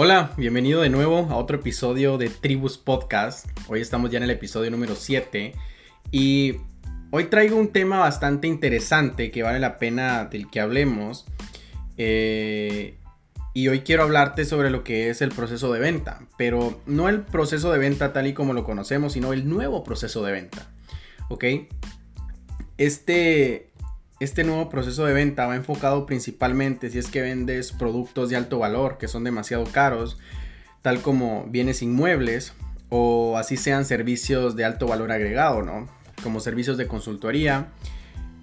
[0.00, 3.48] Hola, bienvenido de nuevo a otro episodio de Tribus Podcast.
[3.66, 5.56] Hoy estamos ya en el episodio número 7
[6.12, 6.54] y
[7.10, 11.26] hoy traigo un tema bastante interesante que vale la pena del que hablemos.
[11.96, 12.96] Eh,
[13.54, 17.22] y hoy quiero hablarte sobre lo que es el proceso de venta, pero no el
[17.22, 20.70] proceso de venta tal y como lo conocemos, sino el nuevo proceso de venta.
[21.28, 21.44] ¿Ok?
[22.76, 23.67] Este,
[24.20, 28.58] este nuevo proceso de venta va enfocado principalmente si es que vendes productos de alto
[28.58, 30.18] valor que son demasiado caros,
[30.82, 32.52] tal como bienes inmuebles
[32.88, 35.88] o así sean servicios de alto valor agregado, ¿no?
[36.22, 37.68] Como servicios de consultoría,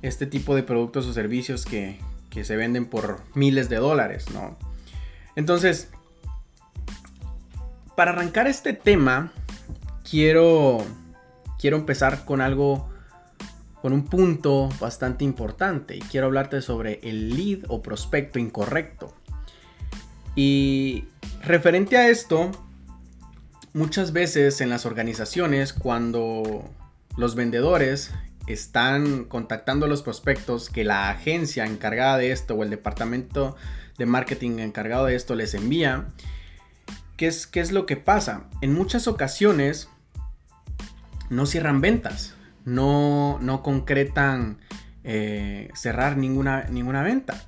[0.02, 4.58] este tipo de productos o servicios que, que se venden por miles de dólares, ¿no?
[5.36, 5.90] Entonces,
[7.96, 9.34] para arrancar este tema,
[10.10, 10.78] quiero,
[11.60, 12.90] quiero empezar con algo
[13.86, 19.14] con un punto bastante importante y quiero hablarte sobre el lead o prospecto incorrecto.
[20.36, 21.04] Y
[21.44, 22.50] referente a esto,
[23.74, 26.68] muchas veces en las organizaciones cuando
[27.16, 28.12] los vendedores
[28.48, 33.56] están contactando a los prospectos que la agencia encargada de esto o el departamento
[34.00, 36.08] de marketing encargado de esto les envía,
[37.18, 38.46] ¿qué es, qué es lo que pasa?
[38.62, 39.90] En muchas ocasiones
[41.30, 42.35] no cierran ventas
[42.66, 44.58] no, no concretan
[45.04, 47.46] eh, cerrar ninguna, ninguna venta.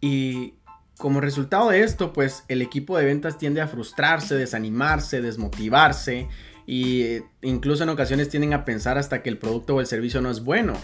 [0.00, 0.54] Y
[0.98, 6.28] como resultado de esto, pues el equipo de ventas tiende a frustrarse, desanimarse, desmotivarse
[6.66, 10.30] e incluso en ocasiones tienden a pensar hasta que el producto o el servicio no
[10.30, 10.74] es bueno.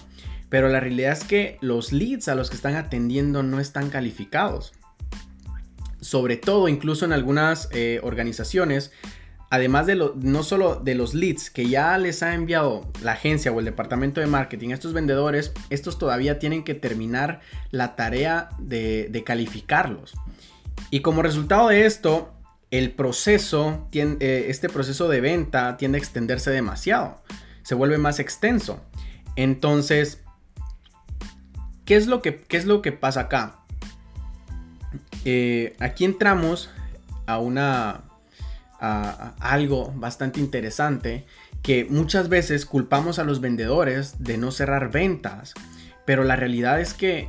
[0.49, 4.73] Pero la realidad es que los leads a los que están atendiendo no están calificados.
[6.01, 8.91] Sobre todo, incluso en algunas eh, organizaciones,
[9.51, 13.51] además de lo, no solo de los leads que ya les ha enviado la agencia
[13.51, 17.41] o el departamento de marketing, estos vendedores, estos todavía tienen que terminar
[17.73, 20.15] la tarea de, calificarlos.
[20.91, 22.33] Y como resultado de esto,
[22.71, 27.21] el proceso, eh, este proceso de venta tiende a extenderse demasiado,
[27.63, 28.81] se vuelve más extenso.
[29.35, 30.21] Entonces,
[31.85, 33.57] ¿qué es lo que, qué es lo que pasa acá?
[35.25, 36.71] Eh, aquí entramos
[37.27, 38.10] a una
[38.81, 41.27] algo bastante interesante
[41.63, 45.53] que muchas veces culpamos a los vendedores de no cerrar ventas,
[46.07, 47.29] pero la realidad es que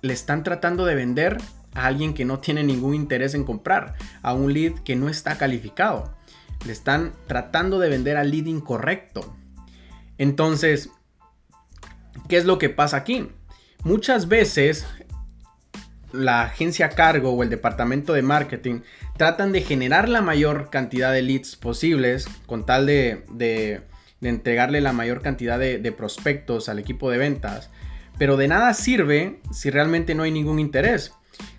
[0.00, 1.38] le están tratando de vender
[1.74, 5.36] a alguien que no tiene ningún interés en comprar, a un lead que no está
[5.36, 6.14] calificado.
[6.66, 9.36] Le están tratando de vender al lead incorrecto.
[10.18, 10.90] Entonces,
[12.28, 13.28] ¿qué es lo que pasa aquí?
[13.84, 14.86] Muchas veces
[16.12, 18.80] la agencia cargo o el departamento de marketing
[19.16, 23.82] tratan de generar la mayor cantidad de leads posibles con tal de,
[24.20, 27.70] entregarle la mayor cantidad de, de, prospectos al equipo de ventas.
[28.18, 31.12] Pero de nada sirve si realmente no hay ningún interés.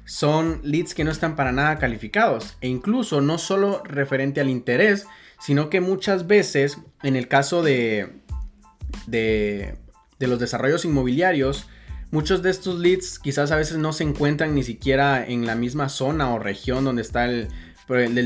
[0.05, 2.57] Son leads que no están para nada calificados.
[2.61, 5.07] E incluso no solo referente al interés,
[5.39, 8.21] sino que muchas veces en el caso de,
[9.07, 9.75] de,
[10.19, 11.67] de los desarrollos inmobiliarios,
[12.13, 15.89] Muchos de estos leads quizás a veces no se encuentran ni siquiera en la misma
[15.89, 17.47] zona o región donde está el,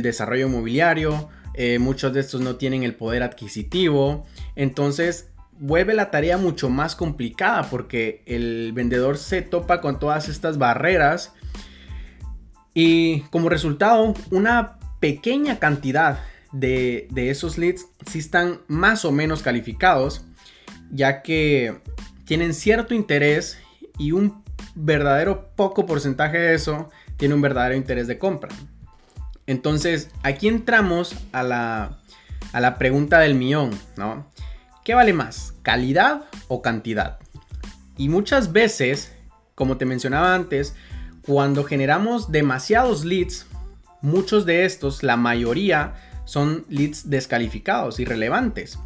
[0.01, 1.29] desarrollo inmobiliario.
[1.53, 4.27] Eh, muchos de estos no tienen el poder adquisitivo.
[4.57, 10.57] Entonces vuelve la tarea mucho más complicada porque el vendedor se topa con todas estas
[10.57, 11.31] barreras
[12.73, 16.19] y como resultado una pequeña cantidad
[16.51, 20.25] de, de esos leads sí están más o menos calificados
[20.91, 21.79] ya que
[22.25, 23.59] tienen cierto interés
[23.97, 24.43] y un
[24.75, 28.49] verdadero poco porcentaje de eso tiene un verdadero interés de compra.
[29.47, 31.99] Entonces, aquí entramos a la,
[32.53, 34.29] a la pregunta del millón, ¿no?
[34.83, 37.19] ¿Qué vale más, calidad o cantidad?
[37.97, 39.13] Y muchas veces,
[39.55, 40.75] como te mencionaba antes,
[41.23, 43.47] cuando generamos demasiados leads,
[44.01, 48.79] muchos de estos, la mayoría, son leads descalificados, irrelevantes.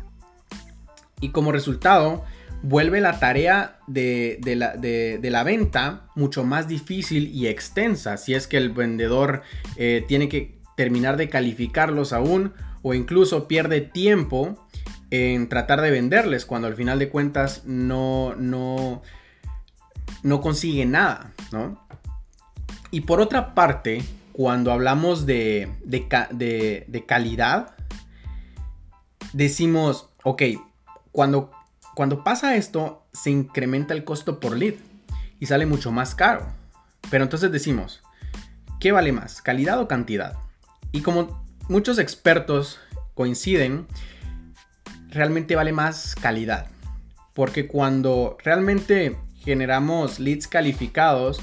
[1.20, 2.24] Y como resultado,
[2.64, 8.70] vuelve la tarea de, la, venta mucho más difícil y extensa si es que el
[8.70, 9.42] vendedor
[9.78, 12.54] eh, tiene que terminar de calificarlos aún
[12.84, 14.68] o incluso pierde tiempo
[15.10, 19.02] en tratar de venderles cuando al final de cuentas no, no,
[20.24, 21.34] no consigue nada,
[22.92, 27.76] Y por otra parte, cuando hablamos de, de calidad,
[29.34, 30.44] decimos, ok,
[31.12, 31.52] cuando
[31.96, 34.76] cuando pasa esto, se incrementa el costo por lead
[35.40, 36.48] y sale mucho más caro.
[37.10, 38.02] Pero entonces decimos,
[38.80, 40.38] ¿qué vale más, calidad o cantidad?
[40.92, 42.80] Y como muchos expertos
[43.14, 43.88] coinciden,
[45.10, 46.68] realmente vale más calidad.
[47.34, 51.40] Porque cuando realmente generamos leads calificados,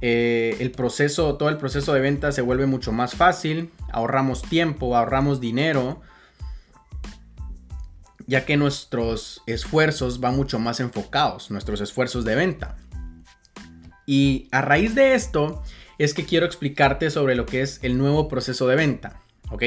[0.00, 4.96] eh, el proceso, todo el proceso de venta se vuelve mucho más fácil, ahorramos tiempo,
[4.96, 6.02] ahorramos dinero,
[8.26, 12.76] ya que nuestros esfuerzos van mucho más enfocados, nuestros esfuerzos de venta.
[14.06, 15.62] Y a raíz de esto
[15.98, 19.62] es que quiero explicarte sobre lo que es el nuevo proceso de venta, ¿ok?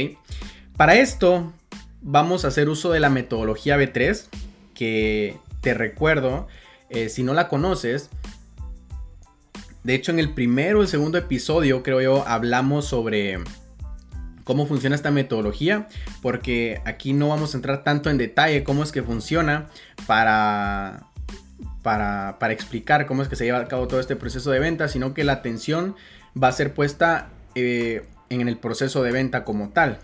[0.75, 1.53] Para esto
[2.01, 4.25] vamos a hacer uso de la metodología B3,
[4.73, 6.47] que te recuerdo,
[6.89, 8.09] eh, si no la conoces,
[9.83, 13.39] de hecho en el primero o el segundo episodio, creo yo, hablamos sobre
[14.47, 15.89] cómo funciona esta metodología,
[16.21, 19.67] porque aquí no vamos a entrar tanto en detalle cómo es que funciona
[20.05, 21.03] para,
[21.83, 25.13] para, explicar cómo es que se lleva a cabo todo este proceso de venta, sino
[25.13, 25.97] que la atención
[26.41, 29.99] va a ser puesta eh, en el proceso de venta como tal.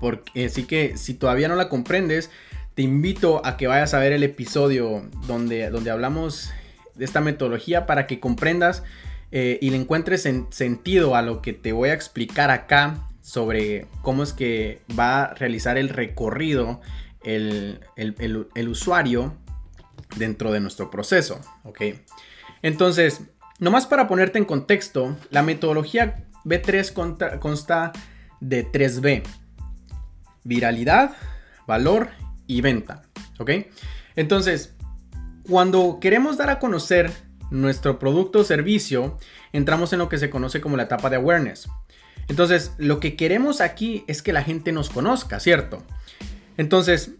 [0.00, 2.30] Porque, así que si todavía no la comprendes,
[2.74, 6.50] te invito a que vayas a ver el episodio donde, donde hablamos
[6.96, 8.82] de esta metodología para que comprendas
[9.30, 14.24] eh, y le encuentres sentido a lo que te voy a explicar acá sobre cómo
[14.24, 16.80] es que va a realizar el recorrido
[17.22, 17.78] el,
[18.68, 19.36] usuario
[20.16, 21.40] dentro de nuestro proceso.
[21.62, 21.80] ¿ok?
[22.62, 23.20] Entonces,
[23.60, 27.92] nomás para ponerte en contexto, la metodología B3 consta
[28.40, 29.22] de 3B.
[30.42, 31.12] Viralidad,
[31.68, 32.10] valor
[32.48, 33.02] y venta.
[33.38, 33.50] ¿Ok?
[34.16, 34.74] Entonces,
[35.48, 37.12] cuando queremos dar a conocer
[37.52, 39.18] nuestro producto o servicio,
[39.52, 41.68] entramos en lo que se conoce como la etapa de awareness.
[42.30, 45.82] Entonces, lo que queremos aquí es que la gente nos conozca, ¿cierto?
[46.56, 47.14] Entonces,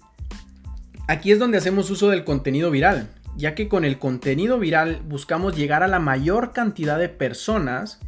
[1.08, 5.56] aquí es donde hacemos uso del contenido viral, ya que con el contenido viral buscamos
[5.56, 7.98] llegar a la mayor cantidad de personas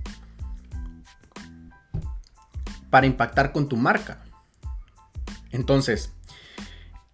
[2.89, 4.23] para impactar con tu marca.
[5.51, 6.13] Entonces,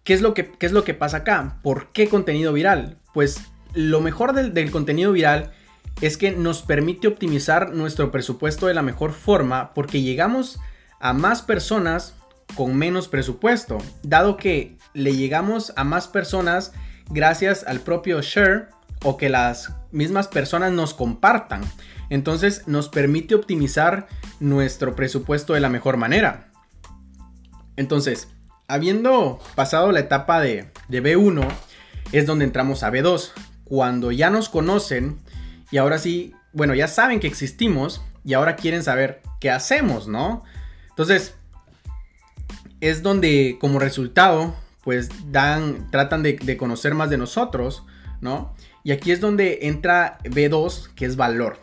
[0.03, 1.57] ¿qué es lo que, es lo que pasa acá?
[1.63, 2.99] ¿Por qué contenido viral?
[3.11, 3.41] Pues
[3.73, 5.51] lo mejor del, del contenido viral
[6.01, 10.59] es que nos permite optimizar nuestro presupuesto de la mejor forma porque llegamos
[10.99, 12.15] a más personas
[12.55, 16.73] con menos presupuesto, dado que le llegamos a más personas
[17.09, 18.69] gracias al propio share
[19.03, 21.61] o que las mismas personas nos compartan.
[22.09, 24.07] Entonces nos permite optimizar
[24.39, 26.51] nuestro presupuesto de la mejor manera.
[27.75, 28.29] Entonces,
[28.67, 31.47] habiendo pasado la etapa de, de B1,
[32.11, 33.31] es donde entramos a B2.
[33.63, 35.19] Cuando ya nos conocen,
[35.71, 40.43] y ahora sí, bueno, ya saben que existimos y ahora quieren saber qué hacemos, ¿no?
[40.89, 41.35] Entonces,
[42.81, 47.83] es donde como resultado, pues dan, tratan de, conocer más de nosotros,
[48.21, 48.53] ¿no?
[48.83, 51.57] Y aquí es donde entra B2, que es valor.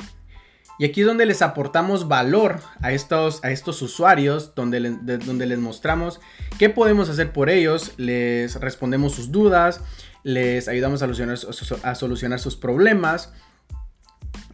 [0.78, 5.58] Y aquí es donde les aportamos valor a estos, a estos usuarios, donde, donde les
[5.58, 6.20] mostramos
[6.58, 9.80] qué podemos hacer por ellos, les respondemos sus dudas,
[10.22, 11.38] les ayudamos a solucionar,
[11.82, 13.32] a solucionar sus problemas,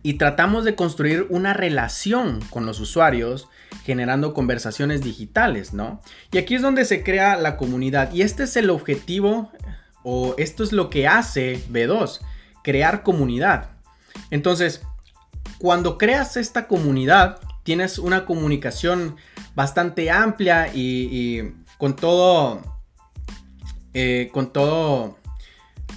[0.02, 3.48] y tratamos de construir una relación con los usuarios
[3.84, 6.00] generando conversaciones digitales, ¿no?
[6.32, 9.50] Y aquí es donde se crea la comunidad y este es el objetivo
[10.02, 12.20] o esto es lo que hace B2,
[12.62, 13.70] crear comunidad.
[14.30, 14.82] Entonces,
[15.58, 19.16] cuando creas esta comunidad, tienes una comunicación
[19.54, 22.60] bastante amplia y, con todo,
[23.94, 25.18] eh, con todo,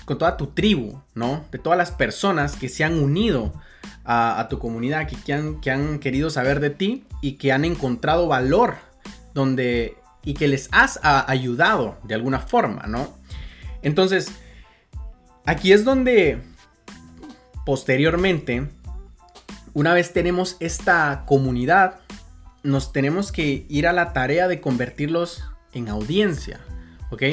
[0.06, 1.46] con toda tu tribu, ¿no?
[1.52, 3.54] De todas las personas que se han unido
[4.06, 8.28] a, tu comunidad, que, han, que han querido saber de ti y que han encontrado
[8.28, 8.76] valor
[9.34, 13.16] donde y que les has ayudado de alguna forma, ¿no?
[13.84, 14.32] Entonces,
[15.46, 16.42] aquí es donde
[17.66, 18.68] posteriormente,
[19.74, 22.00] una vez tenemos esta comunidad,
[22.64, 25.44] nos tenemos que ir a la tarea de convertirlos
[25.74, 26.60] en audiencia,
[27.12, 27.24] ¿ok?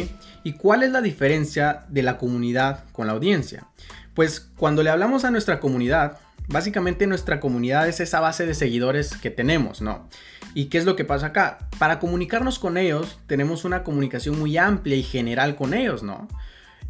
[0.44, 3.66] ¿Y cuál es la diferencia de la comunidad con la audiencia?
[4.12, 6.18] Pues cuando le hablamos a nuestra comunidad,
[6.48, 10.08] Básicamente nuestra comunidad es esa base de seguidores que tenemos, ¿no?
[10.54, 11.68] ¿Y qué es lo que pasa acá?
[11.78, 16.28] Para comunicarnos con ellos tenemos una comunicación muy amplia y general con ellos, ¿no?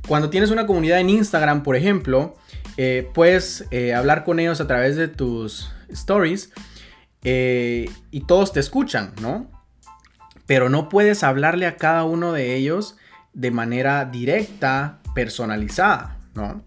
[0.09, 2.35] Cuando tienes una comunidad en Instagram, por ejemplo,
[2.77, 6.51] eh, puedes eh, hablar con ellos a través de tus stories
[7.23, 9.51] eh, y todos te escuchan, ¿no?
[10.47, 12.97] Pero no puedes hablarle a cada uno de ellos
[13.33, 16.65] de manera directa, personalizada, ¿no?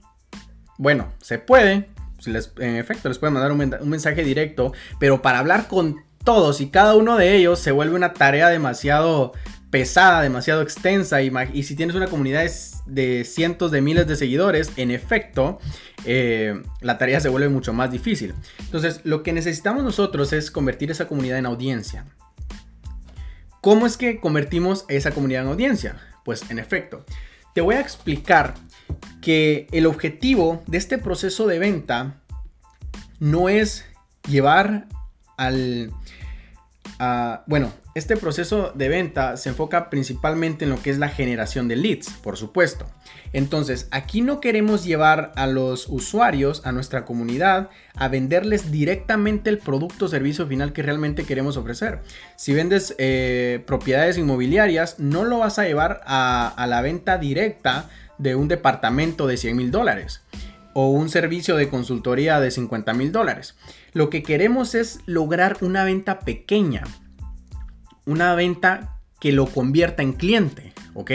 [0.78, 1.90] Bueno, se puede,
[2.28, 6.96] en efecto les pueden mandar un, mensaje directo, pero para hablar con todos y cada
[6.96, 9.34] uno de ellos se vuelve una tarea demasiado
[9.70, 12.50] pesada, demasiado extensa y, si tienes una comunidad
[12.86, 15.60] de cientos de miles de seguidores, en efecto,
[16.06, 18.34] eh, la tarea se vuelve mucho más difícil.
[18.60, 22.06] Entonces, lo que necesitamos nosotros es convertir esa comunidad en audiencia.
[23.60, 25.98] ¿Cómo es que convertimos esa comunidad en audiencia?
[26.24, 27.04] Pues en efecto,
[27.54, 28.54] te voy a explicar
[29.22, 32.22] que el objetivo de este proceso de venta
[33.20, 33.86] no es
[34.28, 34.88] llevar
[35.38, 35.92] al...
[37.48, 41.78] bueno, este proceso de venta se enfoca principalmente en lo que es la generación de
[41.78, 42.86] leads, por supuesto.
[43.32, 49.60] Entonces, aquí no queremos llevar a los usuarios, a nuestra comunidad, a venderles directamente el
[49.60, 52.02] producto o servicio final que realmente queremos ofrecer.
[52.36, 57.90] Si vendes eh, propiedades inmobiliarias, no lo vas a llevar a, a la venta directa
[58.18, 60.22] de un departamento de 100 mil dólares
[60.74, 63.56] o un servicio de consultoría de 50 mil dólares.
[63.94, 66.84] Lo que queremos es lograr una venta pequeña
[68.06, 71.12] una venta que lo convierta en cliente, ¿ok?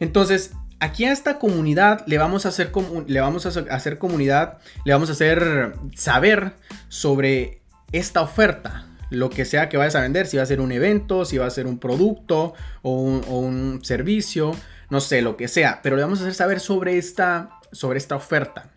[0.00, 2.72] Entonces, aquí a esta comunidad le vamos a hacer,
[3.06, 6.54] le vamos a hacer comunidad, le vamos a hacer saber
[6.88, 10.72] sobre esta oferta, lo que sea que vayas a vender, si va a ser un
[10.72, 14.52] evento, si va a ser un producto o un, o un servicio,
[14.90, 18.16] no sé, lo que sea, pero le vamos a hacer saber sobre esta, sobre esta
[18.16, 18.70] oferta.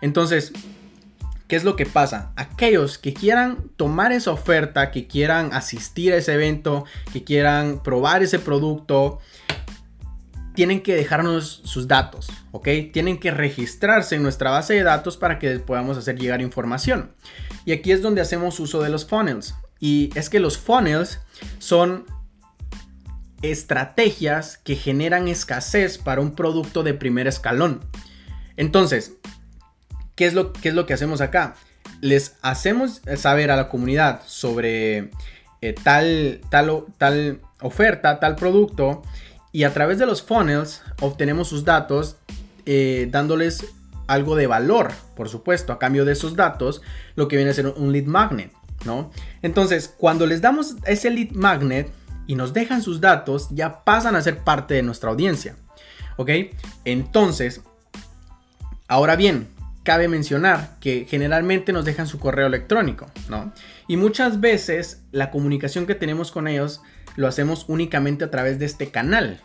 [0.00, 0.52] Entonces,
[1.48, 2.32] ¿Qué es lo que pasa?
[2.34, 8.24] Aquellos que quieran tomar esa oferta, que quieran asistir a ese evento, que quieran probar
[8.24, 9.20] ese producto,
[10.56, 12.68] tienen que dejarnos sus datos, ¿ok?
[12.92, 17.12] Tienen que registrarse en nuestra base de datos para que podamos hacer llegar información.
[17.64, 19.54] Y aquí es donde hacemos uso de los funnels.
[19.78, 21.20] Y es que los funnels
[21.58, 22.06] son
[23.42, 27.80] estrategias que generan escasez para un producto de primer escalón.
[28.56, 29.12] Entonces,
[30.16, 31.54] ¿Qué es lo, es lo que hacemos acá?
[32.00, 35.10] Les hacemos saber a la comunidad sobre
[35.60, 39.02] eh, tal, tal, tal oferta, tal producto,
[39.52, 42.16] y a través de los funnels obtenemos sus datos
[42.64, 43.66] eh, dándoles
[44.06, 46.80] algo de valor, por supuesto, a cambio de esos datos,
[47.14, 48.52] lo que viene a ser un lead magnet,
[48.86, 49.10] ¿no?
[49.42, 51.92] Entonces, cuando les damos ese lead magnet
[52.26, 55.56] y nos dejan sus datos, ya pasan a ser parte de nuestra audiencia,
[56.16, 56.30] ¿ok?
[56.84, 57.62] Entonces,
[58.88, 59.48] ahora bien,
[59.82, 63.52] cabe mencionar que generalmente nos dejan su correo electrónico, ¿no?
[63.86, 66.82] Y muchas veces la comunicación que tenemos con ellos
[67.14, 69.40] lo hacemos únicamente a través de este canal.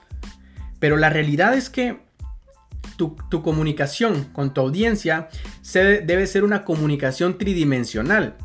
[0.79, 1.99] Pero la realidad es que
[2.97, 5.29] tu, comunicación con tu audiencia
[5.73, 8.35] debe ser una comunicación tridimensional.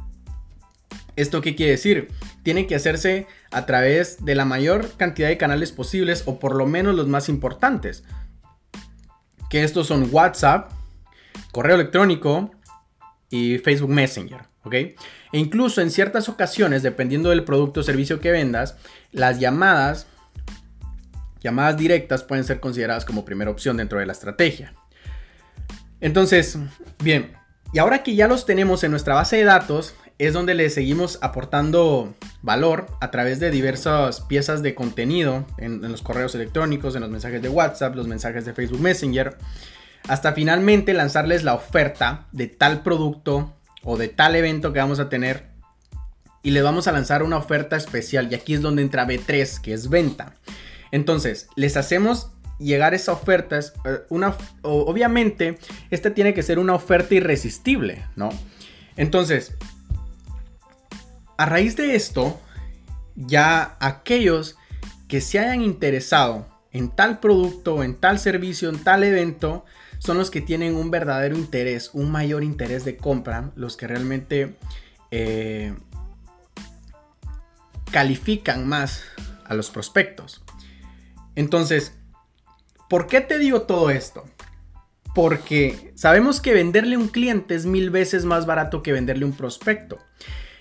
[1.16, 2.08] ¿Esto qué quiere decir?
[2.42, 6.66] Tiene que hacerse a través de la mayor cantidad de canales posibles o por lo
[6.66, 8.04] menos los más importantes.
[9.48, 10.70] Que estos son WhatsApp,
[11.52, 12.50] correo electrónico
[13.30, 14.74] y Facebook Messenger, ¿ok?
[14.74, 14.96] E
[15.32, 18.76] incluso en ciertas ocasiones, dependiendo del producto o servicio que vendas,
[19.10, 20.06] las llamadas,
[21.40, 24.74] llamadas directas pueden ser consideradas como primera opción dentro de la estrategia.
[26.00, 26.58] Entonces,
[27.02, 27.32] bien,
[27.72, 31.18] y ahora que ya los tenemos en nuestra base de datos, es donde le seguimos
[31.20, 37.10] aportando valor a través de diversas piezas de contenido en, los correos electrónicos, en los
[37.10, 39.36] mensajes de WhatsApp, los mensajes de Facebook Messenger
[40.08, 45.08] hasta finalmente lanzarles la oferta de tal producto o de tal evento que vamos a
[45.08, 45.48] tener
[46.42, 49.72] y les vamos a lanzar una oferta especial y aquí es donde entra B3 que
[49.72, 50.34] es venta.
[50.92, 53.62] Entonces, les hacemos llegar esa oferta, eh,
[54.08, 55.58] una, obviamente,
[55.90, 58.30] esta tiene que ser una oferta irresistible, ¿no?
[58.96, 59.56] Entonces,
[61.36, 62.40] a raíz de esto,
[63.14, 64.56] ya aquellos
[65.08, 69.64] que se hayan interesado en tal producto, en tal servicio, en tal evento,
[69.98, 74.56] son los que tienen un verdadero interés, un mayor interés de compra, los que realmente
[75.10, 75.74] eh,
[77.90, 79.02] califican más
[79.44, 80.42] a los prospectos.
[81.34, 81.94] Entonces,
[82.88, 84.24] ¿por qué te digo todo esto?
[85.14, 89.98] Porque sabemos que venderle un cliente es mil veces más barato que venderle un prospecto.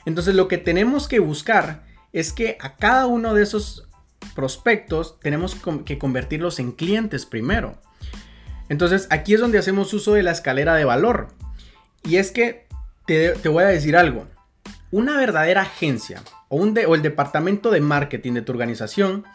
[0.05, 1.83] Entonces lo que tenemos que buscar
[2.13, 3.88] es que a cada uno de esos
[4.35, 7.81] prospectos tenemos que convertirlos en clientes primero.
[8.69, 11.29] Entonces aquí es donde hacemos uso de la escalera de valor.
[12.03, 12.67] Y es que
[13.05, 14.27] te, voy a decir algo.
[14.91, 19.25] Una verdadera agencia o, un o el departamento de marketing de tu organización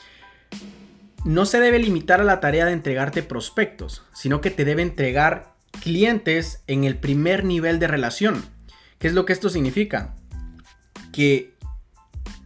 [1.25, 5.55] no se debe limitar a la tarea de entregarte prospectos, sino que te debe entregar
[5.83, 8.45] clientes en el primer nivel de relación.
[8.99, 10.15] ¿Qué es lo que esto significa?
[11.21, 11.53] Que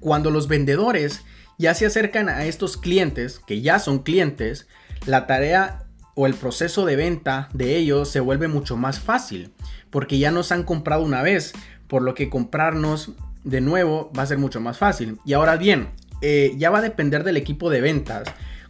[0.00, 1.23] cuando los vendedores
[1.59, 4.66] ya se acercan a estos clientes, que ya son clientes,
[5.07, 9.52] la tarea o el proceso de venta de ellos se vuelve mucho más fácil,
[9.90, 11.52] porque ya nos han comprado una vez,
[11.87, 13.12] por lo que comprarnos
[13.45, 15.21] de nuevo va a ser mucho más fácil.
[15.25, 15.90] Y ahora bien,
[16.21, 18.25] eh, ya va a depender del equipo de ventas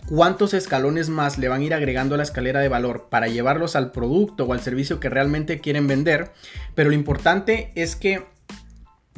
[0.06, 3.74] cuántos escalones más le van a ir agregando a la escalera de valor para llevarlos
[3.74, 6.32] al producto o al servicio que realmente quieren vender.
[6.74, 8.33] Pero lo importante es que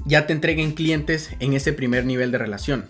[0.05, 2.88] ya te entreguen clientes en ese primer nivel de relación.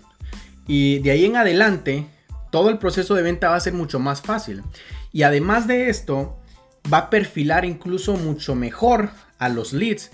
[0.67, 2.07] Y de ahí en adelante,
[2.51, 4.63] todo el proceso de venta va a ser mucho más fácil.
[5.13, 6.39] Y además de esto,
[6.93, 10.11] va a perfilar incluso mucho mejor a los leads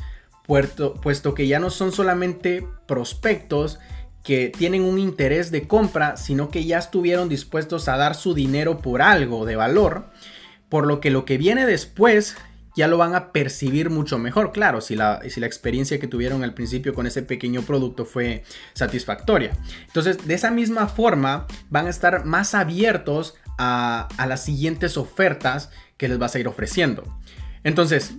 [1.03, 3.79] puesto que ya no son solamente prospectos
[4.23, 8.79] que tienen un interés de compra, sino que ya estuvieron dispuestos a dar su dinero
[8.79, 10.11] por algo de valor,
[10.69, 12.37] por lo que lo que viene después
[12.75, 16.95] ya lo van a percibir mucho mejor, claro, si la, experiencia que tuvieron al principio
[16.95, 19.57] con ese pequeño producto fue satisfactoria.
[19.87, 25.71] Entonces, de esa misma forma, van a estar más abiertos a, a las siguientes ofertas
[25.97, 27.05] que les vas a ir ofreciendo.
[27.65, 28.15] Entonces,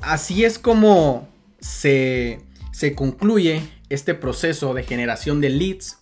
[0.00, 1.28] así es como
[1.60, 2.40] se,
[2.72, 5.98] se concluye este proceso de generación de leads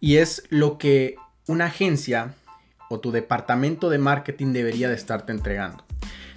[0.00, 1.16] y es lo que
[1.46, 2.34] una agencia
[2.88, 5.87] o tu departamento de marketing debería de estarte entregando.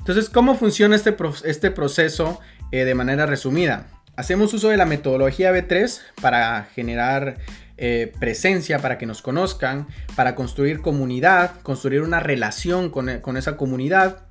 [0.01, 1.15] Entonces, ¿cómo funciona este,
[1.45, 2.39] este proceso
[2.71, 3.85] eh, de manera resumida?
[4.15, 7.37] Hacemos uso de la metodología B3 para generar
[7.77, 14.25] eh, presencia, para que nos conozcan, para construir comunidad, construir una relación con, esa comunidad.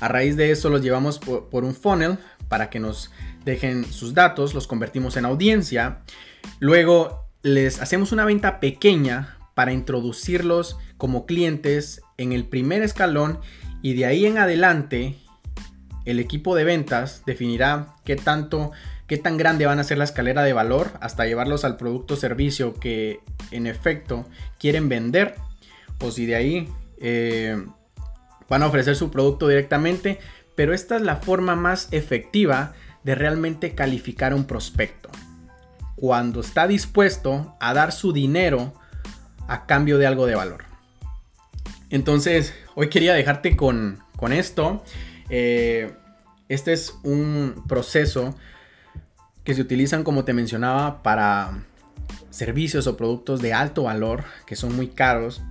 [0.00, 3.10] A raíz de eso los llevamos por, un funnel para que nos
[3.44, 6.02] dejen sus datos, los convertimos en audiencia.
[6.60, 13.40] Luego les hacemos una venta pequeña para introducirlos como clientes en el primer escalón
[13.82, 15.16] y de ahí en adelante,
[16.04, 18.70] el equipo de ventas definirá qué tanto,
[19.06, 22.16] qué tan grande van a ser la escalera de valor hasta llevarlos al producto o
[22.16, 23.20] servicio que
[23.50, 24.26] en efecto
[24.58, 25.34] quieren vender.
[26.00, 26.68] O si de ahí
[27.00, 27.64] eh,
[28.48, 30.18] van a ofrecer su producto directamente.
[30.54, 35.10] Pero esta es la forma más efectiva de realmente calificar un prospecto.
[35.96, 38.74] Cuando está dispuesto a dar su dinero
[39.48, 40.71] a cambio de algo de valor.
[41.92, 44.82] Entonces, hoy quería dejarte con, esto.
[45.28, 45.92] Eh,
[46.48, 48.34] este es un proceso
[49.44, 51.64] que se utilizan, como te mencionaba, para
[52.30, 55.42] servicios o productos de alto valor, que son muy caros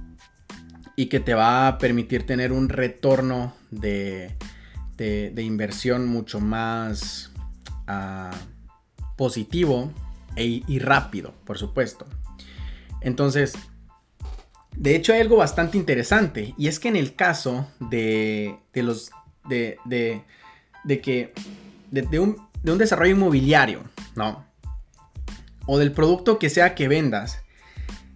[0.96, 4.36] y que te va a permitir tener un retorno de,
[5.38, 7.32] inversión mucho más
[7.86, 8.32] ah,
[9.16, 9.92] positivo
[10.36, 12.08] e, y rápido, por supuesto.
[13.01, 13.54] Entonces,
[14.75, 16.53] de hecho, hay algo bastante interesante.
[16.57, 19.12] Y es que en el caso de, de los.
[19.48, 19.77] de.
[19.86, 20.24] de,
[20.84, 21.34] de que.
[21.92, 23.84] De, un, de un desarrollo inmobiliario,
[24.16, 24.46] ¿no?
[25.66, 27.42] O del producto que sea que vendas.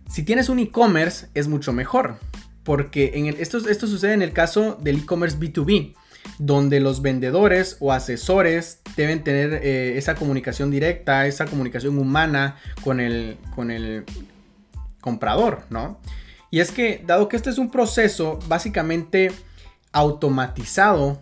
[0.10, 2.20] Si tienes un e-commerce, es mucho mejor.
[2.64, 5.94] Porque en esto, sucede en el caso del e-commerce B2B,
[6.40, 13.00] donde los vendedores o asesores deben tener eh, esa comunicación directa, esa comunicación humana con
[13.00, 14.04] el, con el
[15.00, 16.00] comprador, ¿no?
[16.56, 19.30] Y es que, dado que este es un proceso básicamente
[19.92, 21.22] automatizado,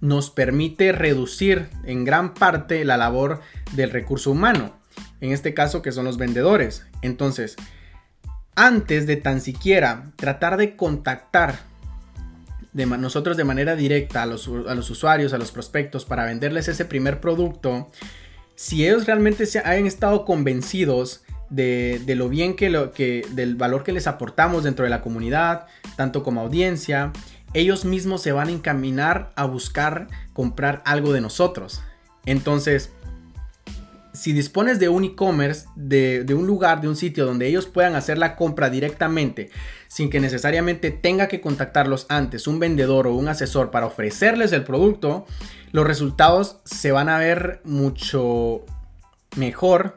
[0.00, 4.80] nos permite reducir en gran parte la labor del recurso humano,
[5.20, 6.86] en este caso que son los vendedores.
[7.02, 7.56] Entonces,
[8.54, 11.58] antes de tan siquiera tratar de contactar
[12.72, 16.66] de nosotros de manera directa a los, a los, usuarios, a los prospectos, para venderles
[16.66, 17.90] ese primer producto,
[18.54, 23.82] si ellos realmente se hayan estado convencidos de, lo bien que, lo, que, del valor
[23.82, 27.12] que les aportamos dentro de la comunidad, tanto como audiencia,
[27.52, 31.82] ellos mismos se van a encaminar a buscar comprar algo de nosotros.
[32.24, 32.92] Entonces,
[34.12, 37.94] si dispones de un e-commerce, de, de, un lugar, de un sitio donde ellos puedan
[37.94, 39.50] hacer la compra directamente,
[39.88, 44.64] sin que necesariamente tenga que contactarlos antes un vendedor o un asesor para ofrecerles el
[44.64, 45.26] producto,
[45.72, 48.64] los resultados se van a ver mucho
[49.36, 49.96] mejor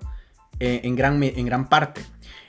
[0.64, 2.00] eh, en, gran, en gran parte.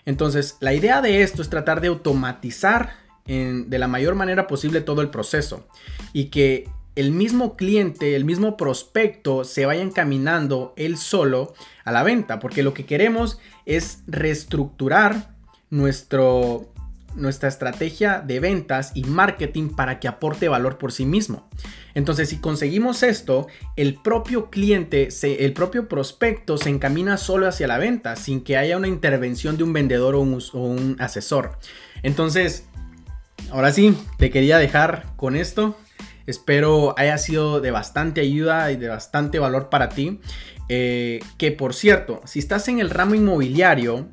[0.07, 5.00] Entonces, la idea de esto es tratar de automatizar de la mayor manera posible todo
[5.00, 5.66] el proceso
[6.12, 12.05] y que el mismo cliente, el mismo prospecto se vaya encaminando él solo a la
[12.05, 15.35] venta, porque lo que queremos es reestructurar
[15.70, 16.68] nuestro,
[17.16, 21.48] nuestra estrategia de ventas y marketing para que aporte valor por sí mismo.
[21.94, 23.46] Entonces, si conseguimos esto,
[23.77, 28.77] el propio cliente, el propio prospecto se encamina solo hacia la venta sin que haya
[28.77, 31.59] una intervención de un vendedor o un, asesor.
[32.03, 32.66] Entonces,
[33.50, 35.77] ahora sí, te quería dejar con esto.
[36.27, 40.20] Espero haya sido de bastante ayuda y de bastante valor para ti.
[40.68, 44.09] Eh, que por cierto, si estás en el ramo inmobiliario,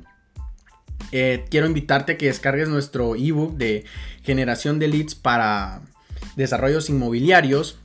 [1.12, 3.84] eh, quiero invitarte a que descargues nuestro ebook de
[4.22, 5.82] generación de leads para
[6.36, 7.78] desarrollos inmobiliarios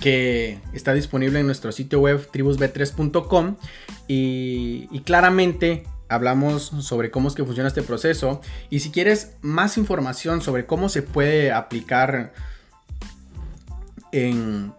[0.00, 3.56] que está disponible en nuestro sitio web tribusb3.com
[4.08, 8.40] y, claramente hablamos sobre cómo es que funciona este proceso.
[8.70, 12.32] Y si quieres más información sobre cómo se puede aplicar
[14.12, 14.72] en,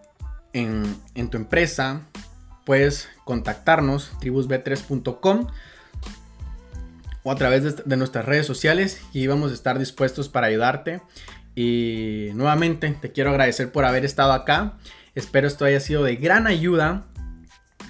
[0.52, 2.02] en, en tu empresa
[2.64, 5.46] puedes contactarnos tribusb3.com
[7.22, 11.02] o a través de, nuestras redes sociales y vamos a estar dispuestos para ayudarte.
[11.54, 14.78] Y nuevamente te quiero agradecer por haber estado acá.
[15.14, 17.06] Espero esto haya sido de gran ayuda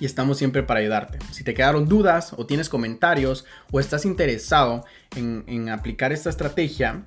[0.01, 1.19] y estamos siempre para ayudarte.
[1.33, 4.85] Si te quedaron dudas o tienes comentarios o estás interesado
[5.17, 7.03] en, aplicar esta estrategia,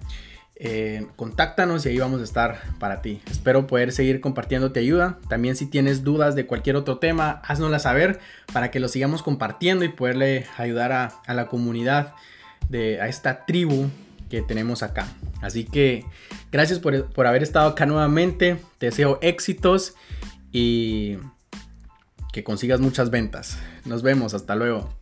[0.63, 3.19] eh, contáctanos y ahí vamos a estar para ti.
[3.32, 5.17] Espero poder seguir compartiéndote ayuda.
[5.28, 8.19] También si tienes dudas de cualquier otro tema, haznosla saber
[8.54, 12.13] para que lo sigamos compartiendo y poderle ayudar a, a la comunidad,
[12.69, 13.89] de, a esta tribu
[14.30, 15.08] que tenemos acá.
[15.41, 16.06] Así que
[16.52, 18.58] gracias por, por haber estado acá nuevamente.
[18.78, 19.95] Te deseo éxitos
[20.52, 21.17] y
[22.32, 23.58] que consigas muchas ventas.
[23.84, 25.00] Nos vemos, hasta luego.